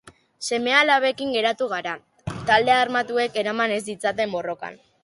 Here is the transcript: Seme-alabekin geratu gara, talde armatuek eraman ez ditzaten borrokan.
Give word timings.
Seme-alabekin 0.55 1.35
geratu 1.35 1.67
gara, 1.75 1.95
talde 2.51 2.77
armatuek 2.79 3.41
eraman 3.45 3.77
ez 3.79 3.83
ditzaten 3.93 4.37
borrokan. 4.39 4.87